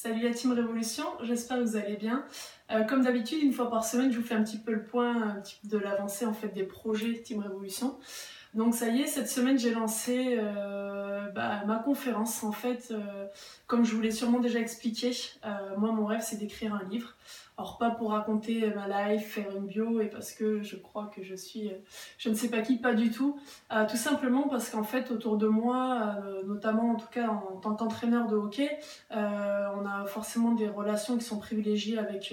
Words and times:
Salut 0.00 0.22
la 0.22 0.30
Team 0.32 0.52
Révolution, 0.52 1.02
j'espère 1.22 1.56
que 1.56 1.64
vous 1.64 1.76
allez 1.76 1.96
bien. 1.96 2.24
Euh, 2.70 2.84
comme 2.84 3.02
d'habitude, 3.02 3.42
une 3.42 3.52
fois 3.52 3.68
par 3.68 3.84
semaine, 3.84 4.12
je 4.12 4.20
vous 4.20 4.24
fais 4.24 4.36
un 4.36 4.44
petit 4.44 4.58
peu 4.58 4.70
le 4.70 4.84
point 4.84 5.42
de 5.64 5.76
l'avancée 5.76 6.24
en 6.24 6.32
fait 6.32 6.54
des 6.54 6.62
projets 6.62 7.20
Team 7.20 7.40
Révolution. 7.40 7.98
Donc 8.54 8.76
ça 8.76 8.86
y 8.90 9.02
est, 9.02 9.08
cette 9.08 9.28
semaine 9.28 9.58
j'ai 9.58 9.72
lancé 9.72 10.36
euh, 10.38 11.28
bah, 11.30 11.64
ma 11.66 11.80
conférence. 11.80 12.44
En 12.44 12.52
fait, 12.52 12.92
euh, 12.92 13.26
comme 13.66 13.84
je 13.84 13.92
vous 13.92 14.00
l'ai 14.00 14.12
sûrement 14.12 14.38
déjà 14.38 14.60
expliqué, 14.60 15.10
moi 15.78 15.90
mon 15.90 16.06
rêve 16.06 16.22
c'est 16.22 16.36
d'écrire 16.36 16.74
un 16.74 16.84
livre. 16.88 17.16
Alors 17.58 17.76
pas 17.76 17.90
pour 17.90 18.12
raconter 18.12 18.72
ma 18.74 19.10
life, 19.10 19.34
faire 19.34 19.54
une 19.54 19.66
bio 19.66 20.00
et 20.00 20.06
parce 20.06 20.32
que 20.32 20.62
je 20.62 20.76
crois 20.76 21.10
que 21.14 21.22
je 21.22 21.34
suis 21.34 21.70
je 22.16 22.28
ne 22.28 22.34
sais 22.34 22.48
pas 22.48 22.62
qui, 22.62 22.78
pas 22.78 22.94
du 22.94 23.10
tout. 23.10 23.36
tout 23.90 23.96
simplement 23.96 24.48
parce 24.48 24.70
qu'en 24.70 24.84
fait 24.84 25.10
autour 25.10 25.36
de 25.36 25.48
moi, 25.48 26.16
notamment 26.46 26.92
en 26.92 26.94
tout 26.94 27.08
cas 27.10 27.28
en 27.28 27.56
tant 27.56 27.74
qu'entraîneur 27.74 28.28
de 28.28 28.36
hockey, 28.36 28.78
on 29.10 29.16
a 29.86 30.04
forcément 30.06 30.52
des 30.52 30.68
relations 30.68 31.18
qui 31.18 31.24
sont 31.24 31.40
privilégiées 31.40 31.98
avec 31.98 32.32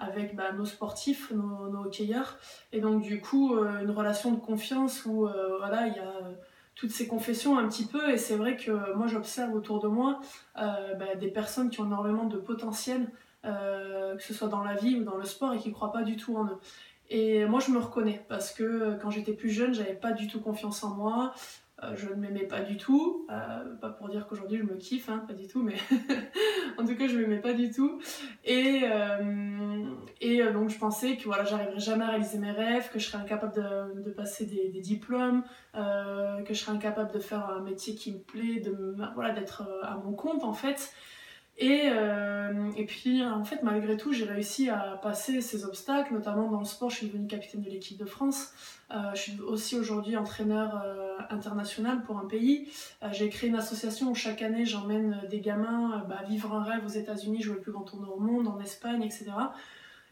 avec 0.00 0.34
bah, 0.34 0.52
nos 0.52 0.64
sportifs, 0.64 1.30
nos, 1.30 1.84
hockeyeurs. 1.84 2.38
Et 2.72 2.80
donc, 2.80 3.02
du 3.02 3.20
coup, 3.20 3.54
euh, 3.54 3.80
une 3.82 3.90
relation 3.90 4.32
de 4.32 4.40
confiance 4.40 5.04
où 5.04 5.26
euh, 5.26 5.58
voilà, 5.58 5.86
il 5.86 5.94
y 5.94 5.98
a 5.98 6.08
euh, 6.08 6.32
toutes 6.74 6.90
ces 6.90 7.06
confessions 7.06 7.58
un 7.58 7.68
petit 7.68 7.86
peu. 7.86 8.10
Et 8.10 8.16
c'est 8.16 8.36
vrai 8.36 8.56
que 8.56 8.94
moi, 8.94 9.06
j'observe 9.06 9.54
autour 9.54 9.80
de 9.80 9.88
moi 9.88 10.20
bah, 10.56 11.14
des 11.18 11.28
personnes 11.28 11.70
qui 11.70 11.80
ont 11.80 11.86
énormément 11.86 12.24
de 12.24 12.38
potentiel, 12.38 13.10
que 13.42 14.22
ce 14.22 14.34
soit 14.34 14.48
dans 14.48 14.62
la 14.62 14.74
vie 14.74 14.96
ou 14.96 15.04
dans 15.04 15.16
le 15.16 15.24
sport, 15.24 15.54
et 15.54 15.58
qui 15.58 15.68
ne 15.68 15.74
croient 15.74 15.92
pas 15.92 16.02
du 16.02 16.16
tout 16.16 16.36
en 16.36 16.44
eux. 16.44 16.58
Et 17.08 17.44
moi, 17.46 17.58
je 17.58 17.72
me 17.72 17.78
reconnais 17.78 18.24
parce 18.28 18.52
que 18.52 18.96
quand 19.02 19.10
j'étais 19.10 19.32
plus 19.32 19.50
jeune, 19.50 19.74
j'avais 19.74 19.94
pas 19.94 20.12
du 20.12 20.28
tout 20.28 20.40
confiance 20.40 20.84
en 20.84 20.90
moi. 20.94 21.34
Euh, 21.82 21.96
je 21.96 22.08
ne 22.08 22.14
m'aimais 22.14 22.44
pas 22.44 22.60
du 22.60 22.76
tout. 22.76 23.26
Euh, 23.30 23.74
pas 23.80 23.88
pour 23.88 24.08
dire 24.08 24.26
qu'aujourd'hui 24.26 24.58
je 24.58 24.64
me 24.64 24.76
kiffe, 24.76 25.08
hein, 25.08 25.24
pas 25.26 25.32
du 25.32 25.46
tout, 25.46 25.62
mais 25.62 25.76
en 26.78 26.84
tout 26.84 26.94
cas 26.94 27.06
je 27.06 27.16
m'aimais 27.16 27.40
pas 27.40 27.54
du 27.54 27.70
tout. 27.70 28.00
Et, 28.44 28.82
euh, 28.84 29.84
et 30.20 30.42
donc 30.52 30.68
je 30.68 30.78
pensais 30.78 31.16
que 31.16 31.24
voilà, 31.24 31.44
j'arriverais 31.44 31.80
jamais 31.80 32.04
à 32.04 32.08
réaliser 32.08 32.38
mes 32.38 32.50
rêves, 32.50 32.90
que 32.92 32.98
je 32.98 33.06
serais 33.06 33.22
incapable 33.22 33.54
de, 33.54 34.02
de 34.02 34.10
passer 34.10 34.44
des, 34.44 34.68
des 34.68 34.80
diplômes, 34.80 35.42
que 35.74 36.44
je 36.50 36.54
serais 36.54 36.72
incapable 36.72 37.12
de 37.12 37.18
faire 37.18 37.48
un 37.48 37.60
métier 37.60 37.94
qui 37.94 38.12
me 38.12 38.18
plaît, 38.18 38.60
de 38.60 38.94
voilà, 39.14 39.30
d'être 39.30 39.62
à 39.82 39.96
mon 39.96 40.12
compte 40.12 40.44
en 40.44 40.52
fait. 40.52 40.92
Et, 41.60 41.90
et, 42.76 42.86
puis, 42.86 43.22
en 43.22 43.44
fait, 43.44 43.62
malgré 43.62 43.96
tout, 43.96 44.12
j'ai 44.12 44.24
réussi 44.24 44.70
à 44.70 44.98
passer 45.02 45.42
ces 45.42 45.64
obstacles, 45.66 46.14
notamment 46.14 46.50
dans 46.50 46.58
le 46.58 46.64
sport. 46.64 46.90
Je 46.90 46.96
suis 46.96 47.06
devenue 47.06 47.26
capitaine 47.26 47.60
de 47.60 47.68
l'équipe 47.68 47.98
de 47.98 48.06
France. 48.06 48.54
Euh, 48.92 49.14
je 49.14 49.20
suis 49.20 49.40
aussi 49.40 49.76
aujourd'hui 49.76 50.16
entraîneur 50.16 50.82
euh, 50.84 51.16
international 51.30 52.02
pour 52.02 52.18
un 52.18 52.26
pays. 52.26 52.68
Euh, 53.02 53.08
j'ai 53.12 53.28
créé 53.28 53.48
une 53.48 53.56
association 53.56 54.10
où 54.10 54.14
chaque 54.14 54.42
année 54.42 54.66
j'emmène 54.66 55.20
des 55.30 55.40
gamins 55.40 56.04
bah, 56.08 56.22
vivre 56.28 56.52
un 56.54 56.64
rêve 56.64 56.84
aux 56.84 56.88
États-Unis, 56.88 57.42
jouer 57.42 57.54
le 57.54 57.60
plus 57.60 57.72
grand 57.72 57.84
tournoi 57.84 58.14
au 58.14 58.18
monde, 58.18 58.48
en 58.48 58.58
Espagne, 58.60 59.02
etc. 59.02 59.26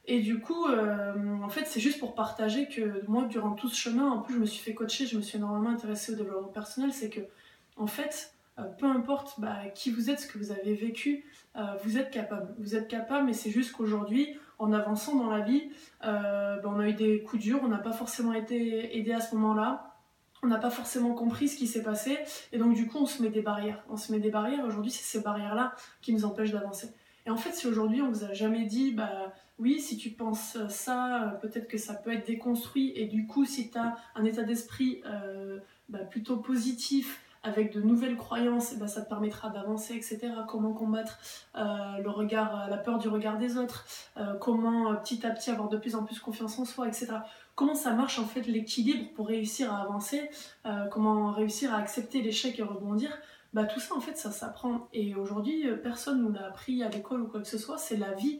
Et 0.07 0.21
du 0.21 0.41
coup, 0.41 0.67
en 0.67 1.49
fait, 1.51 1.67
c'est 1.67 1.81
juste 1.81 1.99
pour 1.99 2.15
partager 2.15 2.67
que 2.67 3.05
moi, 3.09 3.25
durant 3.25 3.53
tout 3.53 3.69
ce 3.69 3.77
chemin, 3.77 4.11
en 4.11 4.21
plus, 4.21 4.37
je 4.37 4.39
me 4.41 4.47
suis 4.47 4.62
fait 4.62 4.73
coacher, 4.73 5.07
je 5.07 5.19
me 5.19 5.21
suis 5.21 5.37
énormément 5.37 5.69
intéressée 5.69 6.12
au 6.12 6.15
développement 6.15 6.49
personnel. 6.49 6.95
C'est 6.95 7.11
que, 7.11 7.21
en 7.77 7.87
fait, 7.87 8.33
peu 8.78 8.87
importe 8.87 9.41
bah, 9.41 9.69
qui 9.75 9.91
vous 9.91 10.11
êtes, 10.11 10.20
ce 10.20 10.27
que 10.27 10.39
vous 10.39 10.51
avez 10.51 10.75
vécu, 10.75 11.25
vous 11.83 11.98
êtes 11.98 12.11
capable. 12.11 12.55
Vous 12.59 12.77
êtes 12.77 12.89
capable, 12.89 13.27
mais 13.27 13.33
c'est 13.33 13.50
juste 13.50 13.73
qu'aujourd'hui, 13.73 14.37
en 14.59 14.73
avançant 14.73 15.17
dans 15.17 15.31
la 15.31 15.41
vie, 15.41 15.70
euh, 16.05 16.61
ben, 16.61 16.70
on 16.75 16.81
a 16.81 16.89
eu 16.89 16.95
des 16.95 17.23
coups 17.23 17.42
durs, 17.42 17.61
on 17.62 17.69
n'a 17.69 17.78
pas 17.78 17.92
forcément 17.92 18.33
été 18.33 18.97
aidé 18.98 19.12
à 19.12 19.20
ce 19.20 19.34
moment-là, 19.37 19.95
on 20.42 20.48
n'a 20.48 20.59
pas 20.59 20.70
forcément 20.70 21.15
compris 21.15 21.48
ce 21.48 21.56
qui 21.56 21.67
s'est 21.67 21.83
passé, 21.83 22.19
et 22.53 22.59
donc 22.59 22.75
du 22.75 22.87
coup 22.87 22.98
on 22.98 23.06
se 23.06 23.23
met 23.23 23.28
des 23.28 23.42
barrières. 23.42 23.83
On 23.89 23.97
se 23.97 24.12
met 24.12 24.20
des 24.20 24.31
barrières, 24.31 24.65
aujourd'hui 24.65 24.91
c'est 24.91 25.05
ces 25.05 25.22
barrières-là 25.22 25.75
qui 26.00 26.12
nous 26.12 26.25
empêchent 26.25 26.53
d'avancer. 26.53 26.93
Et 27.27 27.31
en 27.31 27.37
fait, 27.37 27.53
si 27.53 27.67
aujourd'hui 27.67 28.03
on 28.03 28.11
vous 28.11 28.25
a 28.25 28.33
jamais 28.33 28.65
dit, 28.65 28.93
bah 28.93 29.33
oui, 29.59 29.81
si 29.81 29.97
tu 29.97 30.11
penses 30.11 30.56
ça, 30.69 31.39
peut-être 31.43 31.69
que 31.69 31.78
ça 31.78 31.95
peut 31.95 32.12
être 32.12 32.27
déconstruit, 32.27 32.93
et 32.97 33.06
du 33.06 33.27
coup, 33.27 33.45
si 33.45 33.70
tu 33.70 33.78
as 33.78 33.97
un 34.15 34.25
état 34.25 34.45
d'esprit 34.45 35.03
euh, 35.06 35.59
bah, 35.88 35.99
plutôt 35.99 36.37
positif, 36.37 37.21
avec 37.48 37.72
de 37.72 37.81
nouvelles 37.81 38.16
croyances, 38.16 38.75
ben, 38.76 38.86
ça 38.86 39.03
te 39.03 39.09
permettra 39.09 39.48
d'avancer, 39.50 39.94
etc. 39.94 40.31
Comment 40.47 40.72
combattre 40.72 41.19
euh, 41.56 41.98
le 42.03 42.10
regard, 42.10 42.62
euh, 42.62 42.69
la 42.69 42.76
peur 42.76 42.98
du 42.98 43.09
regard 43.09 43.38
des 43.38 43.56
autres, 43.56 43.84
euh, 44.16 44.34
comment 44.34 44.94
petit 44.97 45.26
à 45.26 45.31
petit 45.31 45.50
avoir 45.50 45.69
de 45.69 45.78
plus 45.78 45.94
en 45.94 46.04
plus 46.04 46.20
confiance 46.20 46.59
en 46.59 46.64
soi, 46.64 46.86
etc. 46.86 47.09
Comment 47.54 47.75
ça 47.75 47.92
marche 47.92 48.19
en 48.19 48.26
fait 48.26 48.42
l'équilibre 48.42 49.12
pour 49.14 49.26
réussir 49.28 49.75
à 49.75 49.82
avancer, 49.82 50.31
comment 50.92 51.32
réussir 51.32 51.75
à 51.75 51.78
accepter 51.78 52.22
l'échec 52.22 52.56
et 52.60 52.62
rebondir? 52.62 53.10
Bah, 53.53 53.65
tout 53.65 53.80
ça 53.80 53.97
en 53.97 54.00
fait 54.00 54.16
ça 54.16 54.30
s'apprend 54.30 54.88
et 54.92 55.16
aujourd'hui 55.16 55.66
personne 55.82 56.22
nous 56.22 56.30
l'a 56.30 56.47
appris 56.47 56.84
à 56.84 56.88
l'école 56.88 57.22
ou 57.22 57.26
quoi 57.26 57.41
que 57.41 57.48
ce 57.48 57.59
soit, 57.59 57.76
c'est 57.76 57.97
la 57.97 58.12
vie 58.12 58.38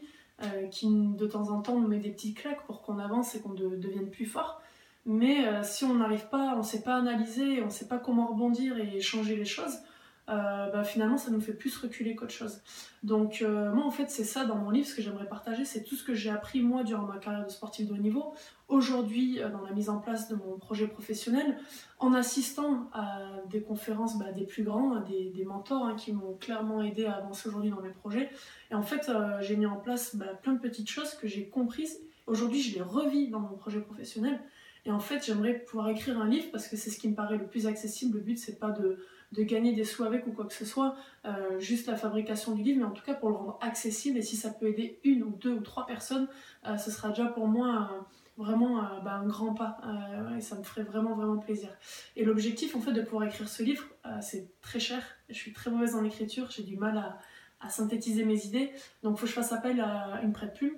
qui 0.71 0.87
de 0.89 1.27
temps 1.27 1.49
en 1.49 1.61
temps 1.61 1.77
nous 1.77 1.87
met 1.89 1.99
des 1.99 2.11
petites 2.11 2.37
claques 2.37 2.65
pour 2.65 2.81
qu'on 2.81 2.97
avance 2.97 3.35
et 3.35 3.41
qu'on 3.41 3.53
devienne 3.53 4.09
plus 4.09 4.25
fort. 4.25 4.61
Mais 5.05 5.47
euh, 5.47 5.63
si 5.63 5.85
on 5.85 5.95
n'arrive 5.95 6.27
pas, 6.29 6.53
on 6.55 6.59
ne 6.59 6.63
sait 6.63 6.83
pas 6.83 6.95
analyser, 6.95 7.61
on 7.61 7.65
ne 7.65 7.71
sait 7.71 7.87
pas 7.87 7.97
comment 7.97 8.27
rebondir 8.27 8.77
et 8.77 8.99
changer 9.01 9.35
les 9.35 9.45
choses, 9.45 9.79
euh, 10.27 10.69
bah, 10.71 10.83
finalement 10.83 11.17
ça 11.17 11.31
nous 11.31 11.41
fait 11.41 11.53
plus 11.53 11.75
reculer 11.77 12.15
qu'autre 12.15 12.33
chose. 12.33 12.61
Donc 13.01 13.41
euh, 13.41 13.71
moi 13.71 13.85
en 13.85 13.91
fait 13.91 14.09
c'est 14.09 14.25
ça 14.25 14.45
dans 14.45 14.57
mon 14.57 14.69
livre, 14.69 14.87
ce 14.87 14.93
que 14.93 15.01
j'aimerais 15.01 15.27
partager, 15.27 15.65
c'est 15.65 15.83
tout 15.83 15.95
ce 15.95 16.03
que 16.03 16.13
j'ai 16.13 16.29
appris 16.29 16.61
moi 16.61 16.83
durant 16.83 17.03
ma 17.03 17.17
carrière 17.17 17.45
de 17.45 17.49
sportif 17.49 17.87
de 17.87 17.93
haut 17.93 17.97
niveau, 17.97 18.33
aujourd'hui 18.67 19.39
dans 19.51 19.61
la 19.61 19.71
mise 19.71 19.89
en 19.89 19.97
place 19.97 20.27
de 20.27 20.35
mon 20.35 20.59
projet 20.59 20.87
professionnel, 20.87 21.57
en 21.97 22.13
assistant 22.13 22.89
à 22.93 23.21
des 23.49 23.61
conférences 23.61 24.19
bah, 24.19 24.31
des 24.33 24.45
plus 24.45 24.63
grands, 24.63 24.99
des, 24.99 25.45
mentors 25.45 25.85
hein, 25.85 25.95
qui 25.95 26.11
m'ont 26.11 26.35
clairement 26.35 26.83
aidé 26.83 27.05
à 27.05 27.13
avancer 27.13 27.47
aujourd'hui 27.47 27.71
dans 27.71 27.81
mes 27.81 27.89
projets. 27.89 28.29
Et 28.69 28.75
en 28.75 28.83
fait 28.83 29.09
j'ai 29.39 29.55
mis 29.55 29.65
en 29.65 29.77
place 29.77 30.15
bah, 30.17 30.27
plein 30.43 30.53
de 30.53 30.59
petites 30.59 30.89
choses 30.89 31.15
que 31.15 31.27
j'ai 31.27 31.47
comprises. 31.47 31.99
Aujourd'hui 32.27 32.61
je 32.61 32.75
les 32.75 32.81
revis 32.81 33.29
dans 33.29 33.39
mon 33.39 33.55
projet 33.55 33.79
professionnel. 33.79 34.39
Et 34.85 34.91
en 34.91 34.99
fait, 34.99 35.25
j'aimerais 35.25 35.53
pouvoir 35.53 35.89
écrire 35.89 36.19
un 36.19 36.27
livre 36.27 36.47
parce 36.51 36.67
que 36.67 36.77
c'est 36.77 36.89
ce 36.89 36.99
qui 36.99 37.09
me 37.09 37.15
paraît 37.15 37.37
le 37.37 37.47
plus 37.47 37.67
accessible. 37.67 38.17
Le 38.17 38.23
but, 38.23 38.37
c'est 38.37 38.59
pas 38.59 38.71
de, 38.71 38.97
gagner 39.37 39.73
des 39.73 39.83
sous 39.83 40.03
avec 40.03 40.25
ou 40.27 40.31
quoi 40.31 40.45
que 40.45 40.53
ce 40.53 40.65
soit, 40.65 40.95
euh, 41.25 41.59
juste 41.59 41.87
la 41.87 41.95
fabrication 41.95 42.55
du 42.55 42.63
livre, 42.63 42.79
mais 42.79 42.85
en 42.85 42.91
tout 42.91 43.03
cas 43.03 43.13
pour 43.13 43.29
le 43.29 43.35
rendre 43.35 43.59
accessible. 43.61 44.17
Et 44.17 44.21
si 44.21 44.35
ça 44.35 44.49
peut 44.49 44.67
aider 44.67 44.99
une 45.03 45.23
ou 45.23 45.31
deux 45.31 45.51
ou 45.51 45.59
trois 45.61 45.85
personnes, 45.85 46.27
euh, 46.65 46.77
ce 46.77 46.91
sera 46.91 47.09
déjà 47.09 47.25
pour 47.25 47.47
moi 47.47 48.07
vraiment 48.37 48.79
euh, 48.79 48.99
bah, 49.01 49.15
un 49.15 49.27
grand 49.27 49.53
pas. 49.53 49.79
et 50.37 50.41
ça 50.41 50.55
me 50.55 50.63
ferait 50.63 50.83
vraiment, 50.83 51.13
vraiment 51.13 51.37
plaisir. 51.37 51.69
Et 52.15 52.23
l'objectif, 52.23 52.75
en 52.75 52.79
fait, 52.79 52.93
de 52.93 53.01
pouvoir 53.01 53.25
écrire 53.25 53.49
ce 53.49 53.63
livre, 53.63 53.83
c'est 54.21 54.49
très 54.61 54.79
cher. 54.79 55.03
Je 55.29 55.35
suis 55.35 55.51
très 55.53 55.69
mauvaise 55.69 55.95
en 55.95 56.05
écriture, 56.05 56.49
j'ai 56.49 56.63
du 56.63 56.77
mal 56.77 56.97
à, 56.97 57.19
à, 57.59 57.69
synthétiser 57.69 58.23
mes 58.23 58.45
idées. 58.45 58.71
Donc, 59.03 59.17
il 59.17 59.19
faut 59.19 59.25
que 59.25 59.29
je 59.29 59.35
fasse 59.35 59.51
appel 59.51 59.81
à 59.81 60.21
une 60.23 60.31
prête-plume 60.31 60.73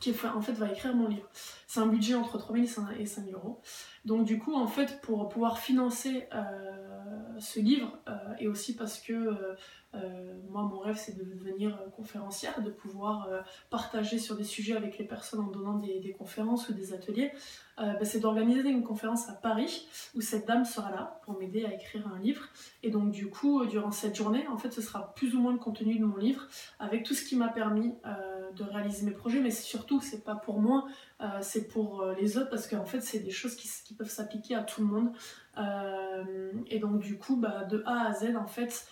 qui 0.00 0.14
en 0.34 0.40
fait 0.40 0.52
va 0.52 0.70
écrire 0.70 0.94
mon 0.94 1.08
livre. 1.08 1.28
C'est 1.66 1.80
un 1.80 1.86
budget 1.86 2.14
entre 2.14 2.38
3000 2.38 2.68
et 2.98 3.06
5000 3.06 3.34
euros. 3.34 3.60
Donc 4.04 4.24
du 4.24 4.38
coup, 4.38 4.54
en 4.54 4.66
fait, 4.66 5.00
pour 5.00 5.28
pouvoir 5.28 5.58
financer 5.58 6.28
euh, 6.34 7.38
ce 7.38 7.60
livre, 7.60 7.98
euh, 8.08 8.16
et 8.38 8.48
aussi 8.48 8.74
parce 8.76 9.00
que 9.00 9.56
euh, 9.96 10.34
moi, 10.50 10.62
mon 10.62 10.78
rêve, 10.78 10.96
c'est 10.96 11.16
de 11.16 11.24
devenir 11.24 11.78
conférencière, 11.96 12.62
de 12.62 12.70
pouvoir 12.70 13.28
partager 13.70 14.18
sur 14.18 14.36
des 14.36 14.44
sujets 14.44 14.76
avec 14.76 14.98
les 14.98 15.04
personnes 15.04 15.40
en 15.40 15.48
donnant 15.48 15.78
des, 15.78 16.14
conférences 16.18 16.68
ou 16.68 16.72
des 16.72 16.92
ateliers, 16.92 17.32
bah, 17.76 18.04
c'est 18.04 18.20
d'organiser 18.20 18.68
une 18.68 18.84
conférence 18.84 19.28
à 19.28 19.34
Paris 19.34 19.86
où 20.14 20.20
cette 20.20 20.46
dame 20.46 20.64
sera 20.64 20.90
là 20.90 21.20
pour 21.24 21.38
m'aider 21.38 21.64
à 21.64 21.74
écrire 21.74 22.08
un 22.08 22.18
livre. 22.18 22.48
Et 22.82 22.90
donc 22.90 23.10
du 23.10 23.28
coup, 23.28 23.66
durant 23.66 23.90
cette 23.90 24.16
journée, 24.16 24.46
en 24.48 24.56
fait, 24.56 24.70
ce 24.70 24.80
sera 24.80 25.14
plus 25.14 25.34
ou 25.34 25.40
moins 25.40 25.52
le 25.52 25.58
contenu 25.58 25.98
de 25.98 26.04
mon 26.04 26.16
livre, 26.16 26.46
avec 26.78 27.04
tout 27.04 27.14
ce 27.14 27.24
qui 27.24 27.36
m'a 27.36 27.48
permis 27.48 27.92
de 28.56 28.64
réaliser 28.64 29.04
mes 29.04 29.12
projets, 29.12 29.40
mais 29.40 29.50
surtout, 29.50 30.00
c'est 30.00 30.24
pas 30.24 30.34
pour 30.34 30.60
moi, 30.60 30.86
euh, 31.20 31.26
c'est 31.40 31.68
pour 31.68 32.00
euh, 32.00 32.14
les 32.14 32.36
autres, 32.38 32.50
parce 32.50 32.66
qu'en 32.66 32.84
fait, 32.84 33.00
c'est 33.00 33.20
des 33.20 33.30
choses 33.30 33.54
qui 33.54 33.94
peuvent 33.94 34.10
s'appliquer 34.10 34.54
à 34.54 34.62
tout 34.62 34.80
le 34.80 34.86
monde. 34.86 35.12
Euh, 35.56 36.52
et 36.68 36.78
donc, 36.78 37.00
du 37.00 37.18
coup, 37.18 37.36
bah, 37.36 37.64
de 37.64 37.82
A 37.86 38.08
à 38.08 38.12
Z, 38.12 38.36
en 38.36 38.46
fait, 38.46 38.86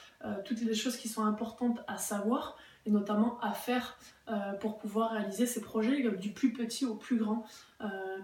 toutes 0.47 0.62
les 0.62 0.75
choses 0.75 0.97
qui 0.97 1.08
sont 1.08 1.22
importantes 1.22 1.80
à 1.86 1.98
savoir, 1.98 2.56
et 2.86 2.91
notamment 2.91 3.38
à 3.41 3.52
faire 3.52 3.99
pour 4.58 4.78
pouvoir 4.78 5.11
réaliser 5.11 5.44
ces 5.44 5.61
projets 5.61 6.08
du 6.16 6.32
plus 6.32 6.50
petit 6.50 6.87
au 6.87 6.94
plus 6.94 7.19
grand. 7.19 7.44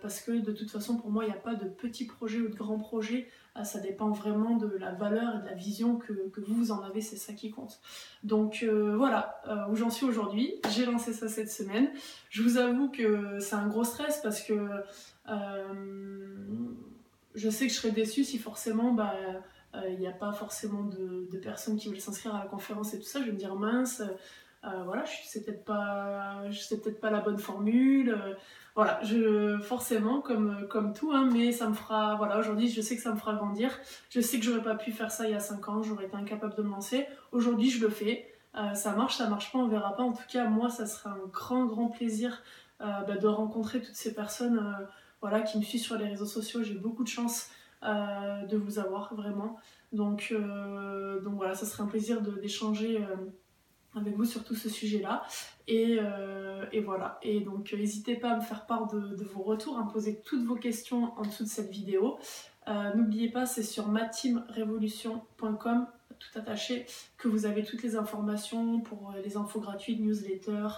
parce 0.01 0.23
que 0.23 0.33
de 0.33 0.53
toute 0.53 0.71
façon, 0.71 0.97
pour 0.97 1.11
moi, 1.11 1.25
il 1.25 1.27
n'y 1.27 1.35
a 1.35 1.39
pas 1.39 1.55
de 1.55 1.69
petit 1.69 2.07
projet 2.07 2.41
ou 2.41 2.49
de 2.49 2.55
grand 2.55 2.79
projet. 2.79 3.29
Ça 3.65 3.81
dépend 3.81 4.11
vraiment 4.11 4.57
de 4.57 4.69
la 4.79 4.93
valeur 4.93 5.37
et 5.37 5.43
de 5.43 5.47
la 5.47 5.55
vision 5.55 5.97
que, 5.97 6.13
que 6.31 6.41
vous 6.41 6.73
en 6.73 6.83
avez, 6.83 7.03
c'est 7.03 7.17
ça 7.17 7.35
qui 7.35 7.51
compte. 7.51 7.81
Donc 8.23 8.63
euh, 8.63 8.97
voilà 8.97 9.41
euh, 9.49 9.71
où 9.71 9.77
j'en 9.77 9.91
suis 9.91 10.07
aujourd'hui. 10.07 10.55
J'ai 10.71 10.87
lancé 10.87 11.13
ça 11.13 11.29
cette 11.29 11.51
semaine. 11.51 11.91
Je 12.31 12.43
vous 12.43 12.57
avoue 12.57 12.89
que 12.91 13.39
c'est 13.41 13.57
un 13.57 13.67
gros 13.67 13.85
stress 13.85 14.21
parce 14.23 14.43
que 14.43 14.55
euh, 15.29 15.75
je 17.35 17.51
sais 17.51 17.67
que 17.67 17.73
je 17.73 17.79
serais 17.79 17.93
déçue 17.93 18.25
si 18.25 18.39
forcément 18.39 18.93
bah, 18.93 19.15
il 19.89 19.99
n'y 19.99 20.07
a 20.07 20.13
pas 20.13 20.33
forcément 20.33 20.85
de, 20.85 21.39
personnes 21.39 21.77
qui 21.77 21.89
veulent 21.89 22.01
s'inscrire 22.01 22.35
à 22.35 22.41
la 22.41 22.47
conférence 22.47 22.95
et 22.95 22.99
tout 22.99 23.07
ça. 23.07 23.21
Je 23.21 23.27
vais 23.27 23.33
me 23.33 23.37
dire 23.37 23.55
mince, 23.55 24.03
voilà, 24.63 25.05
je 25.05 25.29
sais 25.29 25.43
peut-être 25.43 25.65
pas, 25.65 26.43
peut-être 26.49 27.01
pas 27.01 27.11
la 27.11 27.21
bonne 27.21 27.39
formule 27.39 28.17
voilà, 28.75 29.01
forcément, 29.63 30.21
comme, 30.21 30.67
comme 30.69 30.93
tout, 30.93 31.13
hein, 31.13 31.29
mais 31.33 31.53
ça 31.53 31.69
me 31.69 31.75
fera, 31.75 32.15
voilà, 32.17 32.39
aujourd'hui, 32.39 32.69
je 32.69 32.81
sais 32.81 32.97
que 32.97 33.03
ça 33.03 33.13
me 33.13 33.19
fera 33.19 33.35
grandir. 33.35 33.79
Je 34.11 34.21
sais 34.21 34.39
que 34.39 34.45
j'aurais 34.45 34.63
pas 34.63 34.75
pu 34.75 34.93
faire 34.93 35.11
ça 35.11 35.27
il 35.27 35.33
y 35.33 35.35
a 35.35 35.41
5 35.41 35.69
ans, 35.69 35.83
j'aurais 35.83 36.07
été 36.07 36.17
incapable 36.17 36.55
de 36.55 36.63
me 36.63 36.71
lancer. 36.71 37.07
Aujourd'hui, 37.33 37.71
je 37.71 37.81
le 37.81 37.91
fais. 37.91 38.33
ça 38.75 38.93
marche, 38.95 39.17
ça 39.17 39.29
marche 39.29 39.53
pas, 39.53 39.59
on 39.59 39.69
verra 39.69 39.97
pas. 39.97 40.03
En 40.03 40.13
tout 40.13 40.23
cas, 40.31 40.45
moi, 40.47 40.71
ça 40.71 40.87
serait 40.87 41.11
un 41.11 41.27
grand, 41.33 41.67
grand 41.67 41.89
plaisir 41.89 42.43
bah, 42.79 43.17
de 43.21 43.27
rencontrer 43.27 43.83
toutes 43.83 43.97
ces 43.97 44.15
personnes 44.15 44.65
voilà, 45.21 45.43
qui 45.43 45.59
me 45.59 45.63
suivent 45.63 45.83
sur 45.83 45.97
les 45.97 46.07
réseaux 46.07 46.27
sociaux. 46.27 46.63
J'ai 46.63 46.75
beaucoup 46.75 47.05
de 47.05 47.09
chance 47.09 47.49
de 47.83 48.57
vous 48.57 48.79
avoir, 48.79 49.15
vraiment. 49.15 49.59
Donc, 49.93 50.33
donc 50.33 51.35
voilà, 51.35 51.55
ça 51.55 51.67
serait 51.67 51.83
un 51.83 51.87
plaisir 51.87 52.21
d'échanger 52.21 53.05
avec 53.97 54.15
vous 54.17 54.25
sur 54.25 54.45
tout 54.45 54.55
ce 54.55 54.69
sujet-là. 54.69 55.25
Et, 55.67 55.99
euh, 56.01 56.65
voilà. 56.85 57.19
Et 57.23 57.41
donc, 57.41 57.73
n'hésitez 57.73 58.15
pas 58.17 58.31
à 58.33 58.37
me 58.37 58.43
faire 58.43 58.67
part 58.67 58.87
de, 58.89 59.25
vos 59.25 59.43
retours, 59.43 59.79
à 59.79 59.85
me 59.85 59.91
poser 59.91 60.21
toutes 60.21 60.45
vos 60.45 60.57
questions 60.57 61.13
en 61.19 61.23
dessous 61.23 61.45
de 61.45 61.49
cette 61.49 61.71
vidéo. 61.71 62.19
Euh, 62.69 62.95
n'oubliez 62.95 63.31
pas, 63.31 63.47
c'est 63.47 63.63
sur 63.63 63.89
mateamrevolution.com, 63.89 65.87
tout 66.21 66.39
attaché, 66.39 66.87
que 67.19 67.27
vous 67.27 67.47
avez 67.47 67.65
toutes 67.65 67.83
les 67.83 67.97
informations 67.97 68.81
pour 68.81 69.11
euh, 69.11 69.21
les 69.23 69.37
infos 69.37 69.61
gratuites, 69.61 70.01
newsletter, 70.01 70.69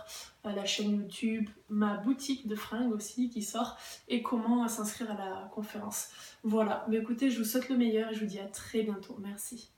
la 0.45 0.65
chaîne 0.65 0.97
YouTube, 0.97 1.49
ma 1.69 1.99
boutique 1.99 2.49
de 2.49 2.57
fringues 2.57 2.93
aussi 2.93 3.29
qui 3.29 3.43
sort, 3.43 3.77
et 4.09 4.23
comment 4.23 4.67
s'inscrire 4.69 5.11
à 5.11 5.15
la 5.15 5.51
conférence. 5.55 6.09
Voilà. 6.43 6.87
Mais 6.89 6.97
écoutez, 6.97 7.31
je 7.31 7.39
vous 7.39 7.45
souhaite 7.45 7.69
le 7.69 7.77
meilleur 7.77 8.11
et 8.11 8.15
je 8.15 8.21
vous 8.21 8.27
dis 8.27 8.41
à 8.41 8.47
très 8.47 8.83
bientôt. 8.83 9.17
Merci. 9.21 9.71